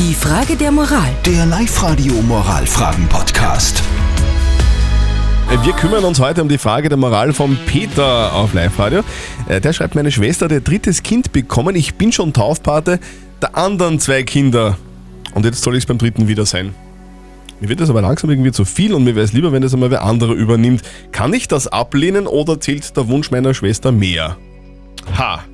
Die 0.00 0.14
Frage 0.14 0.56
der 0.56 0.72
Moral. 0.72 1.10
Der 1.26 1.44
Live-Radio 1.44 2.14
Moralfragen-Podcast. 2.22 3.82
Wir 5.62 5.72
kümmern 5.74 6.04
uns 6.04 6.18
heute 6.18 6.40
um 6.40 6.48
die 6.48 6.56
Frage 6.56 6.88
der 6.88 6.96
Moral 6.96 7.34
von 7.34 7.58
Peter 7.66 8.32
auf 8.32 8.54
Live-Radio. 8.54 9.02
Äh, 9.46 9.60
Der 9.60 9.74
schreibt, 9.74 9.94
meine 9.94 10.10
Schwester 10.10 10.46
hat 10.46 10.52
ihr 10.52 10.62
drittes 10.62 11.02
Kind 11.02 11.32
bekommen. 11.32 11.76
Ich 11.76 11.96
bin 11.96 12.12
schon 12.12 12.32
Taufpate 12.32 12.98
der 13.42 13.58
anderen 13.58 14.00
zwei 14.00 14.22
Kinder. 14.22 14.78
Und 15.34 15.44
jetzt 15.44 15.60
soll 15.60 15.74
ich 15.74 15.82
es 15.82 15.86
beim 15.86 15.98
dritten 15.98 16.28
wieder 16.28 16.46
sein. 16.46 16.74
Mir 17.60 17.68
wird 17.68 17.80
das 17.80 17.90
aber 17.90 18.00
langsam 18.00 18.30
irgendwie 18.30 18.52
zu 18.52 18.64
viel 18.64 18.94
und 18.94 19.04
mir 19.04 19.14
wäre 19.16 19.26
es 19.26 19.34
lieber, 19.34 19.52
wenn 19.52 19.60
das 19.60 19.74
einmal 19.74 19.90
wer 19.90 20.02
andere 20.02 20.32
übernimmt. 20.32 20.80
Kann 21.12 21.34
ich 21.34 21.46
das 21.46 21.66
ablehnen 21.66 22.26
oder 22.26 22.58
zählt 22.58 22.96
der 22.96 23.08
Wunsch 23.08 23.30
meiner 23.30 23.52
Schwester 23.52 23.92
mehr? 23.92 24.38
Ha, 25.18 25.44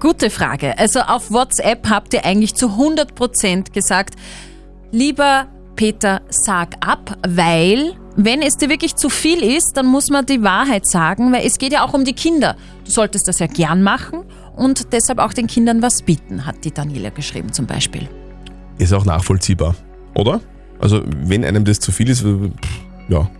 Gute 0.00 0.30
Frage. 0.30 0.78
Also 0.78 1.00
auf 1.00 1.30
WhatsApp 1.30 1.88
habt 1.88 2.14
ihr 2.14 2.24
eigentlich 2.24 2.54
zu 2.54 2.68
100% 2.68 3.72
gesagt, 3.72 4.14
lieber 4.90 5.46
Peter, 5.76 6.22
sag 6.30 6.74
ab, 6.80 7.18
weil 7.26 7.92
wenn 8.16 8.40
es 8.40 8.56
dir 8.56 8.70
wirklich 8.70 8.96
zu 8.96 9.10
viel 9.10 9.42
ist, 9.42 9.74
dann 9.74 9.86
muss 9.86 10.08
man 10.08 10.24
die 10.24 10.42
Wahrheit 10.42 10.86
sagen, 10.86 11.30
weil 11.32 11.46
es 11.46 11.58
geht 11.58 11.72
ja 11.72 11.84
auch 11.84 11.92
um 11.92 12.04
die 12.04 12.14
Kinder. 12.14 12.56
Du 12.86 12.90
solltest 12.90 13.28
das 13.28 13.38
ja 13.38 13.46
gern 13.46 13.82
machen 13.82 14.20
und 14.56 14.94
deshalb 14.94 15.18
auch 15.18 15.34
den 15.34 15.46
Kindern 15.46 15.82
was 15.82 16.00
bieten, 16.00 16.46
hat 16.46 16.64
die 16.64 16.72
Daniela 16.72 17.10
geschrieben 17.10 17.52
zum 17.52 17.66
Beispiel. 17.66 18.08
ist 18.78 18.94
auch 18.94 19.04
nachvollziehbar, 19.04 19.74
oder? 20.14 20.40
Also, 20.78 21.02
wenn 21.04 21.44
einem 21.44 21.64
das 21.64 21.80
zu 21.80 21.92
viel 21.92 22.08
ist, 22.08 22.24
ja. 23.08 23.30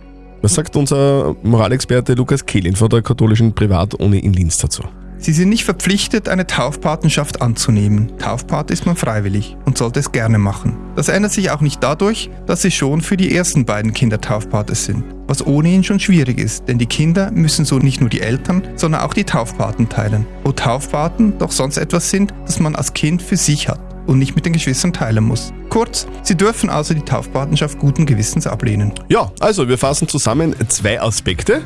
Was 0.43 0.53
sagt 0.53 0.75
unser 0.75 1.35
Moralexperte 1.41 2.13
Lukas 2.13 2.45
Kehlin 2.45 2.75
von 2.75 2.89
der 2.89 3.01
katholischen 3.01 3.53
Privatuni 3.53 4.19
in 4.19 4.33
Linz 4.33 4.59
dazu? 4.59 4.83
Sie 5.19 5.33
sind 5.33 5.49
nicht 5.49 5.65
verpflichtet, 5.65 6.29
eine 6.29 6.45
Taufpatenschaft 6.45 7.41
anzunehmen. 7.41 8.17
Taufpate 8.19 8.71
ist 8.71 8.85
man 8.85 8.95
freiwillig 8.95 9.57
und 9.65 9.77
sollte 9.77 9.99
es 9.99 10.11
gerne 10.11 10.37
machen. 10.37 10.77
Das 10.95 11.09
ändert 11.09 11.31
sich 11.31 11.49
auch 11.49 11.61
nicht 11.61 11.83
dadurch, 11.83 12.29
dass 12.45 12.61
sie 12.61 12.71
schon 12.71 13.01
für 13.01 13.17
die 13.17 13.35
ersten 13.35 13.65
beiden 13.65 13.93
Kinder 13.93 14.21
Taufpate 14.21 14.75
sind. 14.75 15.03
Was 15.27 15.45
ohnehin 15.45 15.83
schon 15.83 15.99
schwierig 15.99 16.39
ist, 16.39 16.67
denn 16.67 16.77
die 16.77 16.85
Kinder 16.85 17.31
müssen 17.31 17.65
so 17.65 17.79
nicht 17.79 17.99
nur 17.99 18.09
die 18.09 18.21
Eltern, 18.21 18.67
sondern 18.75 19.01
auch 19.01 19.13
die 19.13 19.23
Taufpaten 19.23 19.89
teilen. 19.89 20.25
Wo 20.43 20.51
Taufpaten 20.51 21.37
doch 21.39 21.51
sonst 21.51 21.77
etwas 21.77 22.09
sind, 22.09 22.33
das 22.45 22.59
man 22.59 22.75
als 22.75 22.93
Kind 22.93 23.21
für 23.21 23.37
sich 23.37 23.67
hat 23.67 23.79
und 24.05 24.19
nicht 24.19 24.35
mit 24.35 24.45
den 24.45 24.53
Geschwistern 24.53 24.93
teilen 24.93 25.23
muss. 25.23 25.51
Kurz, 25.69 26.07
sie 26.23 26.35
dürfen 26.35 26.69
also 26.69 26.93
die 26.93 27.01
Taufpatenschaft 27.01 27.77
guten 27.79 28.05
Gewissens 28.05 28.47
ablehnen. 28.47 28.93
Ja, 29.09 29.31
also 29.39 29.67
wir 29.67 29.77
fassen 29.77 30.07
zusammen 30.07 30.55
zwei 30.69 31.01
Aspekte. 31.01 31.61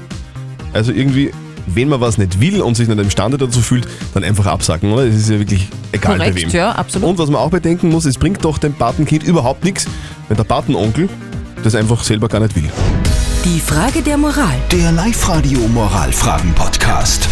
Also 0.73 0.91
irgendwie, 0.91 1.31
wenn 1.75 1.89
man 1.89 2.02
was 2.02 2.17
nicht 2.17 2.39
will 2.39 2.61
und 2.61 2.75
sich 2.75 2.88
nicht 2.88 3.00
imstande 3.00 3.38
dazu 3.38 3.61
fühlt, 3.61 3.88
dann 4.14 4.23
einfach 4.23 4.45
absagen, 4.45 4.91
oder? 4.91 5.03
Es 5.03 5.16
ist 5.16 5.30
ja 5.30 5.39
wirklich 5.39 5.67
egal 5.91 6.17
bei 6.17 6.30
Korrekt, 6.30 6.47
wem. 6.47 6.50
ja, 6.59 6.72
absolut. 6.72 7.09
Und 7.09 7.17
was 7.17 7.30
man 7.30 7.41
auch 7.41 7.50
bedenken 7.50 7.89
muss, 7.89 8.05
es 8.05 8.17
bringt 8.17 8.44
doch 8.44 8.58
dem 8.58 8.73
Patenkind 8.73 9.23
überhaupt 9.23 9.63
nichts, 9.63 9.86
wenn 10.28 10.38
der 10.38 10.44
Patenonkel 10.44 11.09
das 11.63 11.75
einfach 11.75 12.03
selber 12.03 12.28
gar 12.28 12.39
nicht 12.39 12.55
will. 12.55 12.69
Die 13.45 13.59
Frage 13.59 14.02
der 14.02 14.17
Moral. 14.17 14.55
Der 14.72 14.91
Live-Radio 14.91 15.59
Moralfragen-Podcast. 15.67 17.28